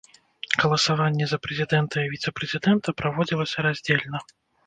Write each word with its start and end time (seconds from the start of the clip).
Галасаванне 0.61 1.25
за 1.33 1.37
прэзідэнта 1.43 1.97
і 2.05 2.09
віцэ-прэзідэнта 2.15 2.97
праводзілася 3.01 3.57
раздзельна. 3.69 4.19